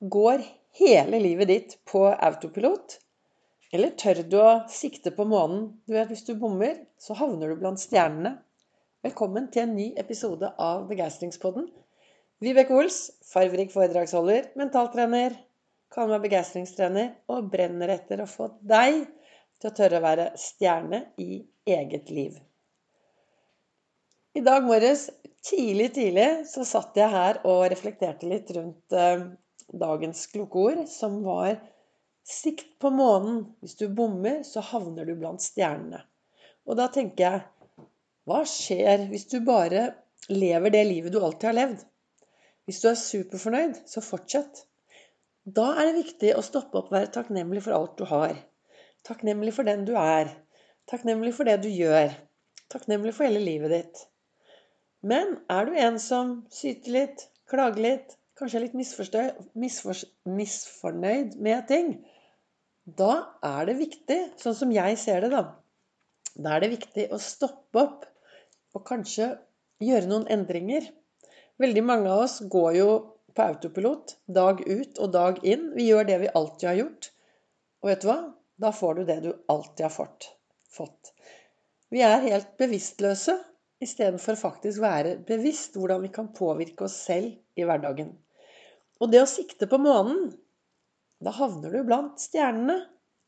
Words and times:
går 0.00 0.42
hele 0.78 1.20
livet 1.20 1.48
ditt 1.48 1.78
på 1.84 2.06
autopilot? 2.06 2.98
Eller 3.72 3.90
tør 3.90 4.22
du 4.24 4.38
å 4.40 4.52
sikte 4.70 5.10
på 5.10 5.26
månen? 5.28 5.80
Du 5.86 5.94
vet, 5.94 6.08
Hvis 6.08 6.24
du 6.24 6.34
bommer, 6.34 6.78
så 6.98 7.14
havner 7.18 7.48
du 7.48 7.56
blant 7.56 7.80
stjernene. 7.80 8.38
Velkommen 9.02 9.50
til 9.50 9.62
en 9.62 9.74
ny 9.76 9.92
episode 9.96 10.52
av 10.58 10.88
Begeistringspodden. 10.88 11.68
Vibeke 12.42 12.74
Ols, 12.74 13.10
farverik 13.26 13.72
foredragsholder, 13.74 14.52
mentaltrener, 14.58 15.34
kaller 15.90 16.14
meg 16.14 16.28
begeistringstrener 16.28 17.08
og 17.32 17.48
brenner 17.50 17.90
etter 17.90 18.22
å 18.22 18.28
få 18.30 18.52
deg 18.60 19.04
til 19.58 19.70
å 19.70 19.74
tørre 19.74 19.98
å 19.98 20.04
være 20.04 20.26
stjerne 20.38 21.00
i 21.18 21.42
eget 21.66 22.12
liv. 22.14 22.38
I 24.38 24.44
dag 24.46 24.62
morges, 24.66 25.08
tidlig, 25.42 25.90
tidlig, 25.96 26.28
så 26.46 26.66
satt 26.68 26.98
jeg 26.98 27.10
her 27.10 27.40
og 27.48 27.66
reflekterte 27.72 28.28
litt 28.30 28.50
rundt 28.54 28.94
eh, 28.94 29.26
dagens 29.72 30.26
klokkeord, 30.32 30.86
som 30.88 31.20
var 31.26 31.58
Sikt 32.28 32.74
på 32.78 32.90
månen. 32.92 33.38
Hvis 33.64 33.78
du 33.80 33.86
bommer, 33.88 34.42
så 34.44 34.60
havner 34.60 35.06
du 35.08 35.14
blant 35.16 35.40
stjernene. 35.40 36.02
Og 36.68 36.76
da 36.76 36.90
tenker 36.92 37.24
jeg 37.24 37.86
Hva 38.28 38.42
skjer 38.44 39.06
hvis 39.08 39.24
du 39.32 39.38
bare 39.46 39.86
lever 40.28 40.74
det 40.74 40.82
livet 40.90 41.14
du 41.14 41.22
alltid 41.22 41.48
har 41.48 41.56
levd? 41.56 41.86
Hvis 42.68 42.82
du 42.82 42.90
er 42.90 42.98
superfornøyd, 43.00 43.78
så 43.88 44.04
fortsett. 44.04 44.66
Da 45.48 45.70
er 45.78 45.88
det 45.88 46.02
viktig 46.02 46.34
å 46.36 46.44
stoppe 46.44 46.76
opp 46.82 46.90
og 46.90 46.98
være 46.98 47.14
takknemlig 47.14 47.62
for 47.64 47.78
alt 47.78 47.96
du 47.96 48.04
har. 48.10 48.36
Takknemlig 49.08 49.54
for 49.56 49.64
den 49.64 49.88
du 49.88 49.94
er. 49.96 50.34
Takknemlig 50.92 51.32
for 51.38 51.48
det 51.48 51.62
du 51.64 51.70
gjør. 51.72 52.12
Takknemlig 52.68 53.14
for 53.16 53.24
hele 53.24 53.40
livet 53.40 53.72
ditt. 53.72 54.04
Men 55.00 55.38
er 55.48 55.64
du 55.64 55.80
en 55.80 55.96
som 56.02 56.42
syter 56.52 56.92
litt, 56.92 57.24
klager 57.48 57.80
litt, 57.86 58.18
kanskje 58.38 58.58
er 58.60 58.64
litt 58.66 58.76
misfor, 58.78 60.02
misfornøyd 60.38 61.36
med 61.42 61.66
ting, 61.70 61.92
da 62.98 63.12
er 63.44 63.68
det 63.68 63.76
viktig, 63.82 64.18
sånn 64.40 64.56
som 64.56 64.72
jeg 64.72 64.96
ser 65.00 65.26
det, 65.26 65.32
da 65.34 65.42
Da 66.38 66.54
er 66.54 66.62
det 66.62 66.70
viktig 66.76 67.08
å 67.10 67.18
stoppe 67.18 67.80
opp 67.82 68.04
og 68.76 68.84
kanskje 68.86 69.32
gjøre 69.82 70.06
noen 70.06 70.28
endringer. 70.30 70.86
Veldig 71.58 71.82
mange 71.82 72.12
av 72.12 72.22
oss 72.28 72.36
går 72.46 72.76
jo 72.76 72.90
på 73.34 73.42
autopilot 73.42 74.14
dag 74.38 74.62
ut 74.62 75.00
og 75.02 75.12
dag 75.16 75.40
inn. 75.42 75.72
Vi 75.74 75.88
gjør 75.88 76.06
det 76.06 76.18
vi 76.22 76.30
alltid 76.40 76.68
har 76.68 76.78
gjort. 76.78 77.10
Og 77.82 77.90
vet 77.90 78.04
du 78.04 78.08
hva? 78.10 78.18
Da 78.58 78.70
får 78.74 78.94
du 78.94 79.02
det 79.08 79.18
du 79.26 79.32
alltid 79.50 79.84
har 79.88 79.94
fått. 80.78 81.12
Vi 81.90 82.04
er 82.06 82.22
helt 82.22 82.54
bevisstløse 82.60 83.34
istedenfor 83.82 84.38
faktisk 84.38 84.82
være 84.82 85.18
bevisst 85.26 85.76
hvordan 85.78 86.02
vi 86.06 86.14
kan 86.14 86.32
påvirke 86.34 86.86
oss 86.86 86.96
selv 87.08 87.34
i 87.58 87.66
hverdagen. 87.66 88.14
Og 88.98 89.10
det 89.12 89.22
å 89.22 89.30
sikte 89.30 89.68
på 89.70 89.78
månen 89.82 90.30
Da 91.22 91.34
havner 91.34 91.74
du 91.74 91.82
blant 91.86 92.20
stjernene. 92.22 92.78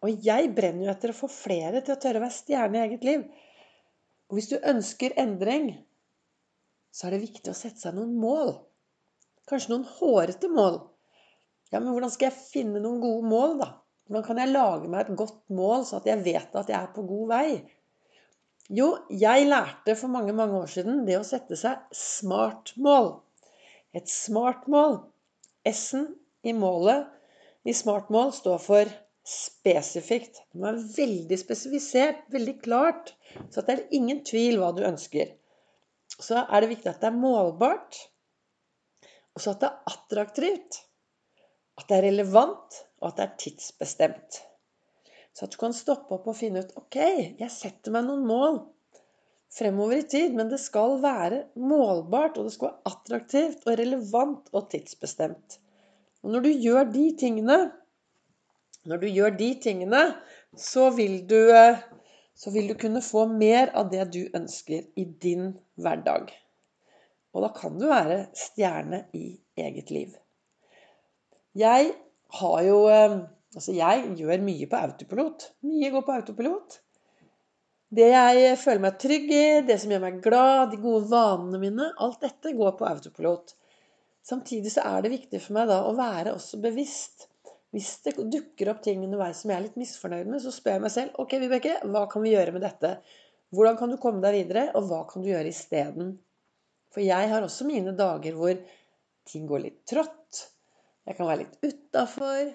Og 0.00 0.24
jeg 0.24 0.52
brenner 0.56 0.86
jo 0.86 0.92
etter 0.94 1.12
å 1.12 1.16
få 1.16 1.28
flere 1.28 1.82
til 1.84 1.92
å 1.92 2.00
tørre 2.00 2.22
å 2.22 2.24
være 2.24 2.32
stjerne 2.32 2.78
i 2.78 2.82
eget 2.86 3.02
liv. 3.04 3.24
Og 4.30 4.38
hvis 4.38 4.48
du 4.48 4.56
ønsker 4.56 5.16
endring, 5.20 5.74
så 6.94 7.06
er 7.06 7.16
det 7.16 7.26
viktig 7.26 7.52
å 7.52 7.58
sette 7.58 7.82
seg 7.82 7.98
noen 7.98 8.14
mål. 8.16 8.54
Kanskje 9.50 9.74
noen 9.74 9.84
hårete 9.98 10.48
mål. 10.48 10.78
Ja, 11.68 11.82
men 11.82 11.90
hvordan 11.92 12.14
skal 12.14 12.30
jeg 12.30 12.46
finne 12.46 12.80
noen 12.80 13.02
gode 13.02 13.28
mål, 13.28 13.58
da? 13.60 13.68
Hvordan 14.08 14.26
kan 14.26 14.40
jeg 14.40 14.54
lage 14.54 14.88
meg 14.90 15.04
et 15.04 15.18
godt 15.20 15.42
mål, 15.54 15.84
så 15.86 16.00
at 16.00 16.08
jeg 16.08 16.24
vet 16.24 16.56
at 16.56 16.72
jeg 16.72 16.78
er 16.80 16.90
på 16.94 17.04
god 17.10 17.28
vei? 17.34 17.44
Jo, 18.70 18.88
jeg 19.12 19.50
lærte 19.50 19.98
for 19.98 20.10
mange, 20.10 20.32
mange 20.34 20.62
år 20.62 20.70
siden 20.70 21.04
det 21.06 21.18
å 21.18 21.26
sette 21.26 21.58
seg 21.58 21.84
smart 21.94 22.72
mål. 22.80 23.18
Et 23.94 24.08
smart 24.08 24.64
mål 24.70 25.02
S-en 25.68 26.06
i 26.42 26.54
målet 26.56 27.08
i 27.68 27.74
smartmål 27.76 28.32
står 28.32 28.60
for 28.64 28.92
spesifikt. 29.26 30.40
Det 30.50 30.60
må 30.60 30.70
være 30.70 30.86
veldig 30.96 31.38
spesifisert, 31.38 32.22
veldig 32.32 32.56
klart, 32.64 33.12
så 33.52 33.64
det 33.64 33.76
er 33.76 33.96
ingen 33.96 34.22
tvil 34.26 34.60
hva 34.60 34.72
du 34.76 34.82
ønsker. 34.86 35.34
Så 36.10 36.40
er 36.40 36.62
det 36.62 36.72
viktig 36.72 36.90
at 36.90 37.02
det 37.02 37.10
er 37.10 37.20
målbart, 37.20 37.98
og 39.36 39.42
så 39.42 39.54
at 39.54 39.62
det 39.62 39.70
er 39.70 39.92
attraktivt. 39.94 40.80
At 41.78 41.88
det 41.88 42.00
er 42.00 42.08
relevant, 42.10 42.80
og 43.00 43.10
at 43.10 43.20
det 43.20 43.26
er 43.26 43.36
tidsbestemt. 43.44 44.40
Så 45.32 45.46
at 45.46 45.54
du 45.54 45.60
kan 45.60 45.76
stoppe 45.76 46.16
opp 46.16 46.26
og 46.28 46.36
finne 46.36 46.64
ut 46.64 46.74
Ok, 46.76 46.98
jeg 47.38 47.52
setter 47.54 47.94
meg 47.94 48.08
noen 48.08 48.26
mål 48.28 48.58
fremover 49.54 50.00
i 50.00 50.06
tid, 50.08 50.34
men 50.36 50.50
det 50.50 50.60
skal 50.62 50.98
være 51.02 51.44
målbart, 51.58 52.38
og 52.38 52.46
det 52.46 52.54
skal 52.54 52.70
være 52.70 52.92
attraktivt 52.92 53.66
og 53.66 53.78
relevant 53.80 54.50
og 54.54 54.68
tidsbestemt. 54.72 55.58
Og 56.22 56.34
når 56.34 56.44
du 56.44 56.50
gjør 56.50 56.90
de 56.92 57.06
tingene, 57.18 57.58
når 58.86 59.00
du 59.02 59.08
gjør 59.10 59.34
de 59.36 59.48
tingene, 59.62 60.02
så 60.56 60.90
vil 60.94 61.20
du, 61.30 61.40
så 62.36 62.52
vil 62.54 62.70
du 62.70 62.76
kunne 62.80 63.02
få 63.04 63.26
mer 63.32 63.72
av 63.76 63.90
det 63.92 64.06
du 64.14 64.22
ønsker 64.36 64.86
i 64.96 65.04
din 65.22 65.52
hverdag. 65.80 66.30
Og 67.34 67.44
da 67.44 67.50
kan 67.54 67.76
du 67.78 67.86
være 67.90 68.24
stjerne 68.36 69.04
i 69.14 69.34
eget 69.58 69.90
liv. 69.94 70.16
Jeg 71.58 71.92
har 72.40 72.62
jo 72.66 72.80
Altså, 73.50 73.72
jeg 73.74 74.12
gjør 74.14 74.42
mye 74.46 74.66
på 74.70 74.78
autopilot. 74.78 75.48
Mye 75.66 75.88
går 75.90 76.04
på 76.06 76.12
autopilot. 76.14 76.76
Det 77.90 78.06
jeg 78.06 78.58
føler 78.60 78.82
meg 78.84 78.98
trygg 79.02 79.32
i, 79.34 79.46
det 79.66 79.76
som 79.82 79.90
gjør 79.90 80.04
meg 80.04 80.20
glad, 80.22 80.70
de 80.70 80.78
gode 80.78 81.08
vanene 81.10 81.58
mine, 81.58 81.88
alt 81.98 82.20
dette 82.22 82.52
går 82.54 82.76
på 82.78 82.86
autopilot. 82.86 83.56
Samtidig 84.22 84.70
så 84.70 84.84
er 84.86 85.02
det 85.02 85.10
viktig 85.16 85.40
for 85.42 85.56
meg 85.56 85.66
da 85.72 85.80
å 85.88 85.96
være 85.98 86.36
også 86.36 86.60
bevisst. 86.62 87.26
Hvis 87.74 87.90
det 88.04 88.14
dukker 88.18 88.70
opp 88.70 88.84
ting 88.84 89.02
underveis 89.02 89.42
som 89.42 89.50
jeg 89.50 89.58
er 89.58 89.66
litt 89.66 89.80
misfornøyd 89.80 90.30
med, 90.30 90.42
så 90.42 90.54
spør 90.54 90.76
jeg 90.76 90.84
meg 90.84 90.94
selv 90.94 91.18
ok, 91.22 91.36
Vibeke, 91.42 91.74
hva 91.90 92.04
kan 92.10 92.22
vi 92.22 92.34
gjøre 92.36 92.54
med 92.54 92.62
dette? 92.66 92.94
Hvordan 93.54 93.78
kan 93.78 93.90
du 93.90 93.98
komme 93.98 94.22
deg 94.22 94.38
videre, 94.38 94.68
og 94.78 94.86
hva 94.86 95.02
kan 95.10 95.22
du 95.22 95.30
gjøre 95.32 95.50
isteden? 95.50 96.14
For 96.94 97.02
jeg 97.02 97.30
har 97.30 97.42
også 97.46 97.66
mine 97.66 97.94
dager 97.98 98.38
hvor 98.38 98.54
ting 99.30 99.50
går 99.50 99.66
litt 99.66 99.80
trått. 99.90 100.44
Jeg 101.06 101.18
kan 101.18 101.26
være 101.26 101.44
litt 101.44 101.58
utafor. 101.62 102.50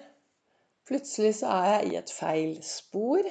Plutselig 0.88 1.34
så 1.42 1.52
er 1.52 1.70
jeg 1.74 1.90
i 1.90 1.98
et 2.00 2.12
feil 2.12 2.56
spor. 2.64 3.28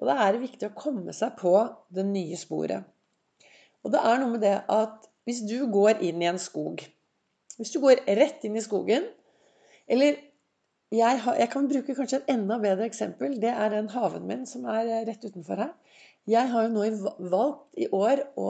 Og 0.00 0.08
da 0.08 0.16
er 0.24 0.34
det 0.34 0.46
viktig 0.46 0.70
å 0.70 0.76
komme 0.76 1.12
seg 1.16 1.36
på 1.38 1.52
det 1.92 2.06
nye 2.08 2.38
sporet. 2.40 2.88
Og 3.84 3.92
det 3.94 4.00
er 4.00 4.20
noe 4.20 4.34
med 4.34 4.44
det 4.44 4.56
at 4.72 5.06
hvis 5.28 5.44
du 5.48 5.58
går 5.72 6.00
inn 6.04 6.22
i 6.24 6.28
en 6.30 6.40
skog 6.40 6.82
Hvis 7.60 7.72
du 7.74 7.78
går 7.82 8.00
rett 8.18 8.44
inn 8.48 8.56
i 8.56 8.64
skogen 8.64 9.04
Eller 9.86 10.16
jeg, 10.90 11.20
har, 11.22 11.36
jeg 11.38 11.50
kan 11.52 11.68
bruke 11.70 11.94
kanskje 11.94 12.18
et 12.18 12.30
enda 12.32 12.56
bedre 12.58 12.88
eksempel. 12.88 13.36
Det 13.38 13.52
er 13.52 13.70
den 13.70 13.86
haven 13.92 14.24
min 14.26 14.40
som 14.48 14.64
er 14.66 14.88
rett 15.06 15.22
utenfor 15.22 15.60
her. 15.62 15.68
Jeg 16.26 16.50
har 16.50 16.64
jo 16.66 16.72
nå 16.74 16.88
valgt 17.30 17.78
i 17.78 17.86
år 17.94 18.24
å 18.34 18.48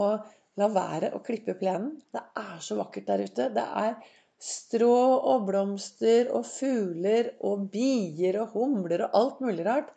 la 0.57 0.69
være 0.73 1.11
å 1.13 1.21
klippe 1.25 1.53
plenen. 1.61 1.99
Det 2.09 2.23
er 2.41 2.63
så 2.65 2.79
vakkert 2.79 3.11
der 3.11 3.27
ute. 3.27 3.51
Det 3.53 3.67
er 3.83 3.99
strå 4.41 4.97
og 5.35 5.45
blomster 5.51 6.31
og 6.33 6.49
fugler 6.49 7.35
og 7.45 7.69
bier 7.75 8.41
og 8.41 8.57
humler 8.57 9.05
og 9.05 9.19
alt 9.21 9.45
mulig 9.45 9.67
rart 9.69 9.93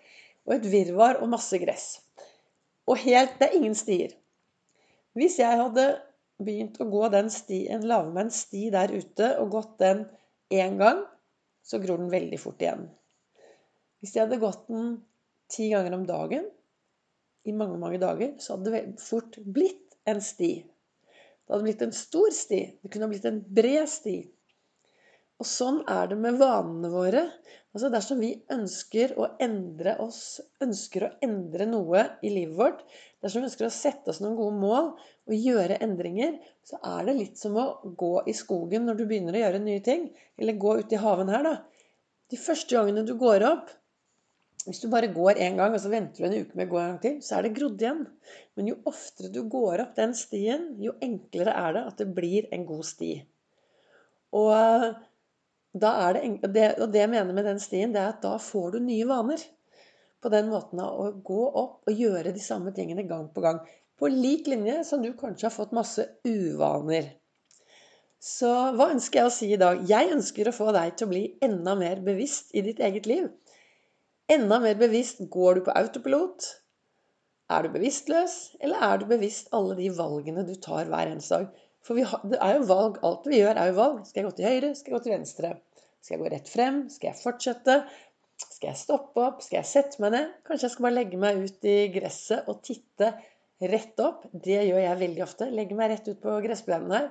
og 0.47 0.55
et 0.57 0.67
virvar 0.71 1.21
og 1.21 1.31
masse 1.31 1.57
gress. 1.61 2.01
Og 2.87 2.99
helt 2.99 3.39
Det 3.39 3.47
er 3.47 3.55
ingen 3.57 3.75
stier. 3.75 4.11
Hvis 5.13 5.39
jeg 5.39 5.59
hadde 5.59 6.01
begynt 6.43 6.79
å 6.81 6.89
gå 6.89 7.07
den 7.13 7.29
stien, 7.31 7.85
lage 7.87 8.11
meg 8.11 8.27
en 8.27 8.33
sti 8.33 8.69
der 8.73 8.91
ute 8.91 9.29
og 9.39 9.53
gått 9.53 9.77
den 9.79 10.05
én 10.51 10.77
gang, 10.81 11.03
så 11.63 11.79
gror 11.79 12.01
den 12.01 12.11
veldig 12.11 12.39
fort 12.41 12.61
igjen. 12.61 12.89
Hvis 14.01 14.17
jeg 14.17 14.25
hadde 14.25 14.41
gått 14.41 14.67
den 14.67 14.97
ti 15.53 15.69
ganger 15.71 15.95
om 15.95 16.05
dagen 16.07 16.49
i 17.47 17.53
mange, 17.55 17.77
mange 17.79 18.01
dager, 18.01 18.33
så 18.41 18.57
hadde 18.57 18.73
det 18.73 18.83
fort 19.03 19.37
blitt 19.45 19.95
en 20.09 20.19
sti. 20.23 20.53
Det 21.43 21.53
hadde 21.53 21.67
blitt 21.67 21.83
en 21.85 21.95
stor 21.95 22.33
sti. 22.35 22.61
Det 22.81 22.91
kunne 22.91 23.09
blitt 23.11 23.27
en 23.29 23.39
bred 23.55 23.87
sti. 23.91 24.17
Og 25.43 25.47
sånn 25.49 25.81
er 25.91 26.07
det 26.07 26.15
med 26.23 26.37
vanene 26.39 26.87
våre. 26.87 27.21
Altså 27.75 27.89
Dersom 27.91 28.21
vi 28.23 28.29
ønsker 28.53 29.11
å 29.19 29.25
endre 29.43 29.97
oss, 29.99 30.39
ønsker 30.63 31.03
å 31.03 31.09
endre 31.25 31.67
noe 31.67 32.05
i 32.23 32.31
livet 32.31 32.55
vårt, 32.55 32.85
dersom 33.19 33.43
vi 33.43 33.49
ønsker 33.49 33.67
å 33.67 33.73
sette 33.75 34.13
oss 34.13 34.21
noen 34.23 34.37
gode 34.39 34.55
mål 34.61 34.87
og 34.93 35.35
gjøre 35.35 35.81
endringer, 35.83 36.37
så 36.63 36.79
er 36.93 37.09
det 37.09 37.17
litt 37.17 37.41
som 37.41 37.59
å 37.59 37.65
gå 37.99 38.13
i 38.29 38.37
skogen 38.39 38.87
når 38.87 39.01
du 39.01 39.05
begynner 39.09 39.35
å 39.35 39.43
gjøre 39.43 39.61
nye 39.65 39.83
ting. 39.83 40.07
Eller 40.39 40.61
gå 40.63 40.77
ut 40.79 40.95
i 40.95 41.03
haven 41.03 41.33
her, 41.33 41.43
da. 41.43 41.55
De 42.31 42.39
første 42.39 42.77
gangene 42.77 43.03
du 43.03 43.17
går 43.19 43.43
opp 43.51 43.79
Hvis 44.63 44.79
du 44.79 44.85
bare 44.87 45.09
går 45.11 45.41
én 45.43 45.57
gang, 45.59 45.73
og 45.75 45.81
så 45.83 45.89
venter 45.91 46.23
du 46.23 46.29
en 46.29 46.45
uke 46.45 46.55
med 46.55 46.69
å 46.69 46.71
gå 46.71 46.77
en 46.79 46.93
gang 46.93 46.99
til, 47.03 47.15
så 47.19 47.35
er 47.35 47.43
det 47.43 47.57
grodd 47.57 47.81
igjen. 47.83 48.05
Men 48.55 48.69
jo 48.69 48.77
oftere 48.87 49.27
du 49.27 49.41
går 49.51 49.83
opp 49.83 49.97
den 49.97 50.13
stien, 50.15 50.69
jo 50.79 50.93
enklere 51.03 51.51
er 51.51 51.73
det 51.75 51.81
at 51.89 51.99
det 51.99 52.07
blir 52.15 52.47
en 52.55 52.63
god 52.69 52.87
sti. 52.87 53.09
Og 54.39 54.53
det, 55.73 56.67
og 56.79 56.91
det 56.93 57.01
jeg 57.01 57.09
mener 57.09 57.33
med 57.33 57.47
den 57.49 57.59
stien, 57.61 57.93
det 57.93 58.01
er 58.01 58.13
at 58.13 58.21
da 58.23 58.35
får 58.41 58.75
du 58.75 58.79
nye 58.83 59.07
vaner. 59.09 59.41
På 60.23 60.31
den 60.31 60.47
måten 60.51 60.79
å 60.79 61.09
gå 61.25 61.41
opp 61.49 61.89
og 61.89 61.99
gjøre 61.99 62.31
de 62.31 62.43
samme 62.43 62.71
tingene 62.75 63.03
gang 63.09 63.25
på 63.33 63.43
gang. 63.43 63.59
På 63.99 64.07
lik 64.07 64.47
linje 64.47 64.83
som 64.87 65.03
du 65.03 65.11
kanskje 65.17 65.49
har 65.49 65.55
fått 65.55 65.75
masse 65.75 66.05
uvaner. 66.23 67.11
Så 68.23 68.49
hva 68.77 68.87
ønsker 68.93 69.19
jeg 69.19 69.27
å 69.27 69.33
si 69.35 69.49
i 69.51 69.59
dag? 69.59 69.81
Jeg 69.89 70.13
ønsker 70.15 70.47
å 70.47 70.55
få 70.55 70.69
deg 70.71 70.93
til 70.95 71.09
å 71.09 71.11
bli 71.11 71.23
enda 71.43 71.73
mer 71.75 71.99
bevisst 72.05 72.53
i 72.55 72.63
ditt 72.63 72.79
eget 72.79 73.09
liv. 73.09 73.27
Enda 74.31 74.61
mer 74.63 74.77
bevisst. 74.79 75.19
Går 75.27 75.59
du 75.59 75.65
på 75.65 75.75
autopilot? 75.75 76.47
Er 77.51 77.65
du 77.65 77.73
bevisstløs? 77.73 78.55
Eller 78.63 78.85
er 78.87 79.01
du 79.01 79.09
bevisst 79.09 79.51
alle 79.51 79.75
de 79.75 79.89
valgene 79.97 80.45
du 80.47 80.55
tar 80.55 80.87
hver 80.87 81.11
eneste 81.11 81.41
dag? 81.41 81.63
For 81.83 81.99
har, 81.99 82.23
det 82.29 82.39
er 82.39 82.57
jo 82.57 82.65
valg. 82.69 82.97
Alt 83.03 83.27
vi 83.27 83.41
gjør, 83.41 83.59
er 83.59 83.69
jo 83.71 83.77
valg. 83.79 84.01
Skal 84.07 84.21
jeg 84.21 84.29
gå 84.29 84.35
til 84.37 84.49
høyre? 84.49 84.71
Skal 84.77 84.91
jeg 84.91 84.97
gå 84.97 85.03
til 85.05 85.15
venstre? 85.17 85.53
Skal 86.03 86.15
jeg 86.15 86.23
gå 86.23 86.31
rett 86.33 86.49
frem? 86.51 86.79
Skal 86.93 87.11
jeg 87.11 87.19
fortsette? 87.19 87.77
Skal 88.43 88.69
jeg 88.71 88.79
stoppe 88.79 89.23
opp? 89.23 89.43
Skal 89.43 89.59
jeg 89.61 89.69
sette 89.69 90.03
meg 90.03 90.15
ned? 90.15 90.31
Kanskje 90.47 90.67
jeg 90.67 90.75
skal 90.75 90.87
bare 90.87 90.97
legge 90.97 91.19
meg 91.19 91.43
ut 91.43 91.67
i 91.69 91.77
gresset 91.93 92.49
og 92.51 92.63
titte 92.65 93.11
rett 93.73 94.03
opp. 94.03 94.25
Det 94.31 94.61
gjør 94.67 94.81
jeg 94.83 95.01
veldig 95.03 95.25
ofte. 95.25 95.49
Legger 95.51 95.79
meg 95.79 95.91
rett 95.93 96.09
ut 96.09 96.21
på 96.23 96.37
gressplenen 96.45 96.95
her. 96.95 97.09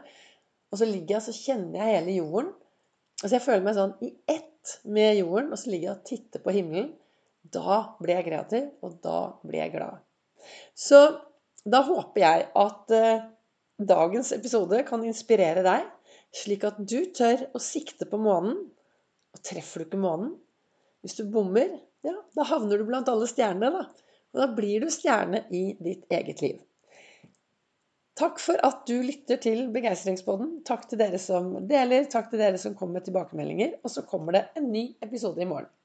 Og 0.72 0.80
så 0.80 0.88
ligger 0.88 1.18
jeg 1.18 1.32
og 1.32 1.38
kjenner 1.38 1.82
jeg 1.82 1.98
hele 1.98 2.16
jorden. 2.16 2.50
Altså 3.22 3.36
jeg 3.36 3.44
føler 3.44 3.66
meg 3.66 3.76
sånn 3.76 3.94
i 4.02 4.10
ett 4.32 4.48
med 4.88 5.18
jorden, 5.18 5.52
og 5.52 5.60
så 5.60 5.70
ligger 5.70 5.88
jeg 5.88 5.96
og 5.98 6.06
titter 6.08 6.42
på 6.42 6.54
himmelen. 6.56 6.88
Da 7.52 7.78
blir 7.98 8.16
jeg 8.16 8.26
kreativ, 8.28 8.66
og 8.86 8.96
da 9.04 9.18
blir 9.42 9.64
jeg 9.64 9.74
glad. 9.74 10.02
Så 10.78 11.00
da 11.62 11.82
håper 11.86 12.22
jeg 12.22 12.46
at 12.58 12.94
eh, 12.96 13.24
dagens 13.88 14.32
episode 14.36 14.82
kan 14.88 15.04
inspirere 15.06 15.64
deg, 15.66 15.86
slik 16.32 16.64
at 16.68 16.80
du 16.80 16.98
tør 17.14 17.46
å 17.52 17.60
sikte 17.62 18.08
på 18.08 18.20
månen. 18.20 18.58
Og 19.32 19.40
treffer 19.46 19.82
du 19.82 19.88
ikke 19.88 20.00
månen, 20.02 20.34
hvis 21.02 21.16
du 21.18 21.24
bommer, 21.32 21.70
ja, 22.04 22.14
da 22.36 22.44
havner 22.46 22.78
du 22.78 22.86
blant 22.88 23.08
alle 23.08 23.28
stjernene, 23.30 23.70
da. 23.72 24.12
Og 24.32 24.42
da 24.42 24.48
blir 24.56 24.84
du 24.84 24.92
stjerne 24.92 25.44
i 25.52 25.64
ditt 25.80 26.04
eget 26.12 26.42
liv. 26.44 26.60
Takk 28.18 28.40
for 28.44 28.60
at 28.60 28.82
du 28.88 28.98
lytter 29.00 29.38
til 29.40 29.64
Begeistringspodden. 29.72 30.58
Takk 30.68 30.84
til 30.90 31.00
dere 31.00 31.20
som 31.20 31.54
deler, 31.68 32.04
takk 32.12 32.28
til 32.32 32.42
dere 32.44 32.60
som 32.60 32.76
kommer 32.76 33.00
med 33.00 33.08
tilbakemeldinger. 33.08 33.78
Og 33.80 33.92
så 33.94 34.04
kommer 34.08 34.36
det 34.36 34.42
en 34.60 34.68
ny 34.72 34.90
episode 35.04 35.40
i 35.40 35.48
morgen. 35.48 35.72